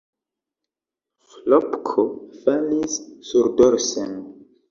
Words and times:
Ĥlopko 1.33 2.05
falis 2.45 2.97
surdorsen. 3.31 4.17